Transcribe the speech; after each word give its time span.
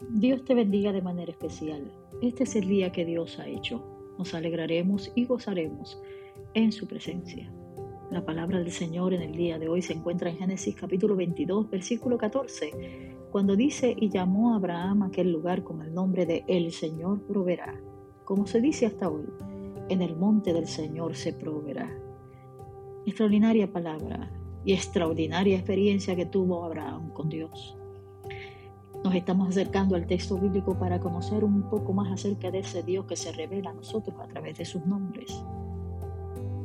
Dios 0.00 0.44
te 0.44 0.54
bendiga 0.54 0.92
de 0.92 1.02
manera 1.02 1.32
especial. 1.32 1.90
Este 2.22 2.44
es 2.44 2.54
el 2.54 2.68
día 2.68 2.92
que 2.92 3.04
Dios 3.04 3.40
ha 3.40 3.48
hecho. 3.48 3.82
Nos 4.16 4.32
alegraremos 4.32 5.10
y 5.16 5.24
gozaremos 5.24 6.00
en 6.54 6.70
su 6.70 6.86
presencia. 6.86 7.50
La 8.12 8.24
palabra 8.24 8.60
del 8.60 8.70
Señor 8.70 9.12
en 9.12 9.22
el 9.22 9.32
día 9.32 9.58
de 9.58 9.68
hoy 9.68 9.82
se 9.82 9.94
encuentra 9.94 10.30
en 10.30 10.38
Génesis 10.38 10.76
capítulo 10.76 11.16
22, 11.16 11.68
versículo 11.68 12.16
14, 12.16 13.16
cuando 13.32 13.56
dice, 13.56 13.92
y 13.98 14.08
llamó 14.08 14.52
a 14.52 14.56
Abraham 14.56 15.02
aquel 15.02 15.32
lugar 15.32 15.64
con 15.64 15.82
el 15.82 15.92
nombre 15.92 16.26
de 16.26 16.44
El 16.46 16.70
Señor 16.70 17.20
proveerá. 17.22 17.74
Como 18.24 18.46
se 18.46 18.60
dice 18.60 18.86
hasta 18.86 19.10
hoy, 19.10 19.26
en 19.88 20.00
el 20.00 20.14
monte 20.14 20.52
del 20.52 20.68
Señor 20.68 21.16
se 21.16 21.32
proveerá. 21.32 21.92
Extraordinaria 23.04 23.72
palabra 23.72 24.30
y 24.64 24.74
extraordinaria 24.74 25.56
experiencia 25.56 26.14
que 26.14 26.26
tuvo 26.26 26.64
Abraham 26.64 27.10
con 27.12 27.28
Dios. 27.28 27.76
Nos 29.04 29.14
estamos 29.14 29.48
acercando 29.48 29.94
al 29.94 30.06
texto 30.06 30.36
bíblico 30.38 30.76
para 30.76 30.98
conocer 30.98 31.44
un 31.44 31.62
poco 31.62 31.92
más 31.92 32.10
acerca 32.10 32.50
de 32.50 32.58
ese 32.58 32.82
Dios 32.82 33.06
que 33.06 33.16
se 33.16 33.32
revela 33.32 33.70
a 33.70 33.74
nosotros 33.74 34.18
a 34.20 34.26
través 34.26 34.58
de 34.58 34.64
sus 34.64 34.84
nombres. 34.86 35.42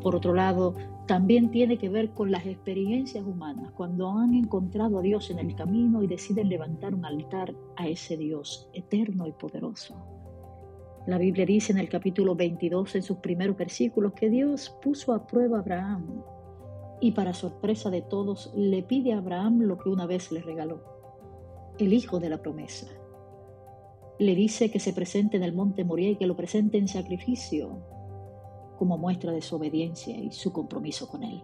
Por 0.00 0.14
otro 0.14 0.32
lado, 0.32 0.74
también 1.06 1.50
tiene 1.50 1.76
que 1.76 1.88
ver 1.88 2.10
con 2.10 2.30
las 2.30 2.46
experiencias 2.46 3.24
humanas, 3.26 3.72
cuando 3.72 4.08
han 4.10 4.32
encontrado 4.32 4.98
a 4.98 5.02
Dios 5.02 5.28
en 5.30 5.40
el 5.40 5.54
camino 5.56 6.02
y 6.02 6.06
deciden 6.06 6.48
levantar 6.48 6.94
un 6.94 7.04
altar 7.04 7.52
a 7.76 7.88
ese 7.88 8.16
Dios 8.16 8.70
eterno 8.72 9.26
y 9.26 9.32
poderoso. 9.32 9.96
La 11.06 11.18
Biblia 11.18 11.44
dice 11.44 11.72
en 11.72 11.78
el 11.78 11.88
capítulo 11.88 12.36
22, 12.36 12.94
en 12.94 13.02
sus 13.02 13.18
primeros 13.18 13.56
versículos, 13.56 14.12
que 14.12 14.30
Dios 14.30 14.74
puso 14.80 15.12
a 15.12 15.26
prueba 15.26 15.58
a 15.58 15.60
Abraham 15.60 16.22
y 17.00 17.12
para 17.12 17.34
sorpresa 17.34 17.90
de 17.90 18.02
todos 18.02 18.52
le 18.54 18.82
pide 18.82 19.14
a 19.14 19.18
Abraham 19.18 19.62
lo 19.62 19.78
que 19.78 19.88
una 19.88 20.06
vez 20.06 20.30
le 20.30 20.42
regaló 20.42 20.99
el 21.80 21.92
hijo 21.92 22.20
de 22.20 22.28
la 22.28 22.42
promesa. 22.42 22.86
Le 24.18 24.34
dice 24.34 24.70
que 24.70 24.80
se 24.80 24.92
presente 24.92 25.36
en 25.36 25.42
el 25.42 25.52
monte 25.52 25.84
Moria 25.84 26.10
y 26.10 26.16
que 26.16 26.26
lo 26.26 26.36
presente 26.36 26.78
en 26.78 26.88
sacrificio 26.88 27.78
como 28.78 28.96
muestra 28.96 29.32
de 29.32 29.42
su 29.42 29.56
obediencia 29.56 30.16
y 30.16 30.32
su 30.32 30.52
compromiso 30.52 31.08
con 31.08 31.22
él. 31.22 31.42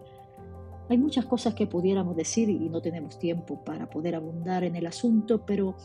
Hay 0.89 0.97
muchas 0.97 1.25
cosas 1.25 1.53
que 1.53 1.67
pudiéramos 1.67 2.15
decir 2.15 2.49
y 2.49 2.69
no 2.69 2.81
tenemos 2.81 3.19
tiempo 3.19 3.63
para 3.63 3.89
poder 3.89 4.15
abundar 4.15 4.63
en 4.63 4.75
el 4.75 4.87
asunto, 4.87 5.45
pero 5.45 5.75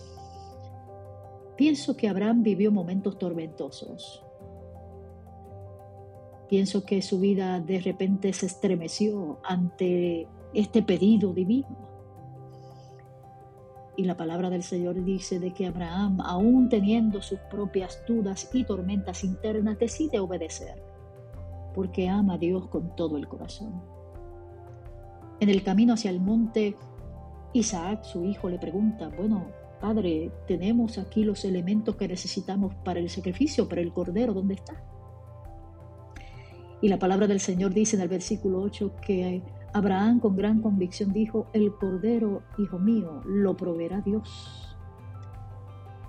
pienso 1.56 1.96
que 1.96 2.08
Abraham 2.08 2.42
vivió 2.42 2.70
momentos 2.70 3.18
tormentosos. 3.18 4.24
Pienso 6.48 6.84
que 6.84 7.02
su 7.02 7.18
vida 7.18 7.60
de 7.60 7.80
repente 7.80 8.32
se 8.32 8.46
estremeció 8.46 9.40
ante 9.42 10.28
este 10.54 10.82
pedido 10.82 11.32
divino. 11.32 11.91
Y 13.96 14.04
la 14.04 14.16
palabra 14.16 14.48
del 14.48 14.62
Señor 14.62 15.02
dice 15.04 15.38
de 15.38 15.52
que 15.52 15.66
Abraham, 15.66 16.20
aún 16.22 16.68
teniendo 16.68 17.20
sus 17.20 17.38
propias 17.50 18.02
dudas 18.06 18.48
y 18.52 18.64
tormentas 18.64 19.22
internas, 19.22 19.78
decide 19.78 20.18
obedecer, 20.18 20.82
porque 21.74 22.08
ama 22.08 22.34
a 22.34 22.38
Dios 22.38 22.68
con 22.68 22.96
todo 22.96 23.18
el 23.18 23.28
corazón. 23.28 23.82
En 25.40 25.50
el 25.50 25.62
camino 25.62 25.94
hacia 25.94 26.10
el 26.10 26.20
monte, 26.20 26.76
Isaac, 27.52 28.04
su 28.04 28.24
hijo, 28.24 28.48
le 28.48 28.58
pregunta, 28.58 29.10
bueno, 29.14 29.46
padre, 29.80 30.30
tenemos 30.46 30.96
aquí 30.96 31.24
los 31.24 31.44
elementos 31.44 31.96
que 31.96 32.08
necesitamos 32.08 32.74
para 32.84 33.00
el 33.00 33.10
sacrificio, 33.10 33.68
pero 33.68 33.82
el 33.82 33.92
cordero, 33.92 34.32
¿dónde 34.32 34.54
está? 34.54 34.82
Y 36.80 36.88
la 36.88 36.98
palabra 36.98 37.26
del 37.26 37.40
Señor 37.40 37.74
dice 37.74 37.96
en 37.96 38.02
el 38.02 38.08
versículo 38.08 38.60
8 38.62 38.96
que 39.02 39.42
Abraham 39.74 40.20
con 40.20 40.36
gran 40.36 40.60
convicción 40.60 41.12
dijo, 41.12 41.46
el 41.54 41.72
cordero, 41.74 42.42
hijo 42.58 42.78
mío, 42.78 43.22
lo 43.24 43.56
proveerá 43.56 44.02
Dios. 44.02 44.76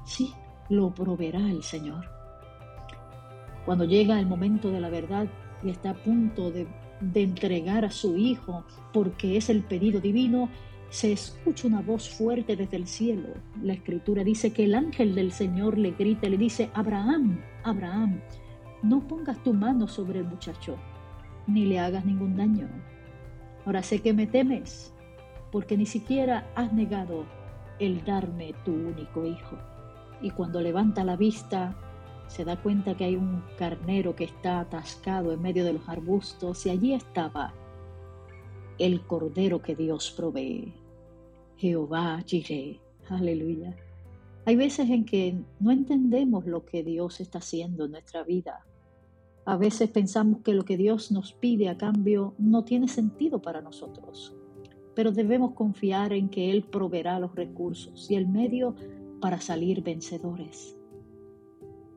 Sí, 0.03 0.33
lo 0.69 0.93
proveerá 0.93 1.39
el 1.39 1.63
Señor. 1.63 2.03
Cuando 3.65 3.85
llega 3.85 4.19
el 4.19 4.27
momento 4.27 4.69
de 4.69 4.81
la 4.81 4.89
verdad 4.89 5.27
y 5.63 5.69
está 5.69 5.91
a 5.91 5.93
punto 5.93 6.51
de, 6.51 6.67
de 6.99 7.21
entregar 7.21 7.85
a 7.85 7.91
su 7.91 8.17
hijo 8.17 8.65
porque 8.91 9.37
es 9.37 9.49
el 9.49 9.63
pedido 9.63 10.01
divino, 10.01 10.49
se 10.89 11.13
escucha 11.13 11.67
una 11.67 11.81
voz 11.81 12.09
fuerte 12.09 12.57
desde 12.57 12.75
el 12.75 12.85
cielo. 12.85 13.29
La 13.61 13.73
escritura 13.73 14.25
dice 14.25 14.51
que 14.51 14.65
el 14.65 14.75
ángel 14.75 15.15
del 15.15 15.31
Señor 15.31 15.77
le 15.77 15.91
grita, 15.91 16.27
le 16.27 16.37
dice, 16.37 16.69
Abraham, 16.73 17.39
Abraham, 17.63 18.19
no 18.81 19.07
pongas 19.07 19.41
tu 19.41 19.53
mano 19.53 19.87
sobre 19.87 20.19
el 20.19 20.25
muchacho, 20.25 20.75
ni 21.47 21.65
le 21.65 21.79
hagas 21.79 22.03
ningún 22.03 22.35
daño 22.35 22.67
Ahora 23.65 23.83
sé 23.83 24.01
que 24.01 24.13
me 24.13 24.27
temes, 24.27 24.93
porque 25.51 25.77
ni 25.77 25.85
siquiera 25.85 26.51
has 26.55 26.73
negado 26.73 27.25
el 27.79 28.03
darme 28.03 28.53
tu 28.65 28.73
único 28.73 29.25
hijo. 29.25 29.57
Y 30.21 30.31
cuando 30.31 30.61
levanta 30.61 31.03
la 31.03 31.15
vista, 31.15 31.75
se 32.27 32.45
da 32.45 32.61
cuenta 32.61 32.95
que 32.95 33.05
hay 33.05 33.15
un 33.15 33.43
carnero 33.57 34.15
que 34.15 34.23
está 34.25 34.59
atascado 34.61 35.31
en 35.31 35.41
medio 35.41 35.63
de 35.65 35.73
los 35.73 35.87
arbustos 35.87 36.65
y 36.65 36.69
allí 36.69 36.93
estaba 36.93 37.53
el 38.79 39.05
cordero 39.05 39.61
que 39.61 39.75
Dios 39.75 40.11
provee. 40.11 40.73
Jehová 41.57 42.21
Jireh. 42.25 42.79
Aleluya. 43.09 43.75
Hay 44.45 44.55
veces 44.55 44.89
en 44.89 45.05
que 45.05 45.35
no 45.59 45.71
entendemos 45.71 46.45
lo 46.45 46.65
que 46.65 46.83
Dios 46.83 47.21
está 47.21 47.37
haciendo 47.37 47.85
en 47.85 47.91
nuestra 47.91 48.23
vida 48.23 48.65
a 49.45 49.57
veces 49.57 49.89
pensamos 49.89 50.39
que 50.41 50.53
lo 50.53 50.63
que 50.63 50.77
Dios 50.77 51.11
nos 51.11 51.33
pide 51.33 51.67
a 51.67 51.77
cambio 51.77 52.33
no 52.37 52.63
tiene 52.63 52.87
sentido 52.87 53.41
para 53.41 53.61
nosotros, 53.61 54.35
pero 54.95 55.11
debemos 55.11 55.53
confiar 55.53 56.13
en 56.13 56.29
que 56.29 56.51
Él 56.51 56.63
proveerá 56.63 57.19
los 57.19 57.35
recursos 57.35 58.09
y 58.09 58.15
el 58.15 58.27
medio 58.27 58.75
para 59.19 59.41
salir 59.41 59.83
vencedores. 59.83 60.77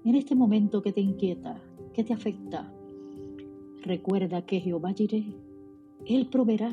En 0.04 0.14
este 0.14 0.34
momento 0.34 0.82
que 0.82 0.92
te 0.92 1.00
inquieta, 1.00 1.60
que 1.92 2.04
te 2.04 2.12
afecta, 2.12 2.72
recuerda 3.82 4.44
que 4.44 4.60
Jehová 4.60 4.92
Jireh, 4.92 5.34
Él 6.04 6.28
proveerá. 6.28 6.72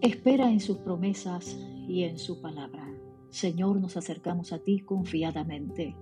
Espera 0.00 0.50
en 0.50 0.60
sus 0.60 0.78
promesas 0.78 1.58
y 1.86 2.04
en 2.04 2.18
su 2.18 2.40
palabra. 2.40 2.88
Señor, 3.28 3.80
nos 3.80 3.96
acercamos 3.96 4.52
a 4.52 4.58
ti 4.58 4.80
confiadamente 4.80 5.94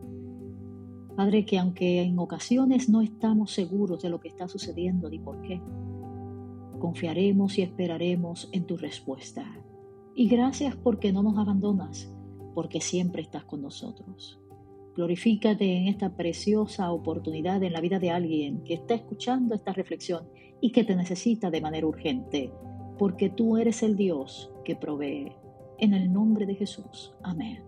Padre, 1.18 1.44
que 1.44 1.58
aunque 1.58 2.00
en 2.02 2.16
ocasiones 2.20 2.88
no 2.88 3.00
estamos 3.00 3.50
seguros 3.50 4.00
de 4.02 4.08
lo 4.08 4.20
que 4.20 4.28
está 4.28 4.46
sucediendo 4.46 5.10
ni 5.10 5.18
por 5.18 5.42
qué, 5.42 5.60
confiaremos 6.78 7.58
y 7.58 7.62
esperaremos 7.62 8.48
en 8.52 8.66
tu 8.66 8.76
respuesta. 8.76 9.44
Y 10.14 10.28
gracias 10.28 10.76
porque 10.76 11.12
no 11.12 11.24
nos 11.24 11.36
abandonas, 11.36 12.14
porque 12.54 12.80
siempre 12.80 13.20
estás 13.20 13.42
con 13.42 13.62
nosotros. 13.62 14.38
Glorifícate 14.94 15.78
en 15.78 15.88
esta 15.88 16.14
preciosa 16.14 16.92
oportunidad 16.92 17.64
en 17.64 17.72
la 17.72 17.80
vida 17.80 17.98
de 17.98 18.12
alguien 18.12 18.62
que 18.62 18.74
está 18.74 18.94
escuchando 18.94 19.56
esta 19.56 19.72
reflexión 19.72 20.28
y 20.60 20.70
que 20.70 20.84
te 20.84 20.94
necesita 20.94 21.50
de 21.50 21.60
manera 21.60 21.88
urgente, 21.88 22.52
porque 22.96 23.28
tú 23.28 23.56
eres 23.56 23.82
el 23.82 23.96
Dios 23.96 24.52
que 24.64 24.76
provee. 24.76 25.32
En 25.80 25.94
el 25.94 26.12
nombre 26.12 26.46
de 26.46 26.54
Jesús. 26.54 27.12
Amén. 27.24 27.67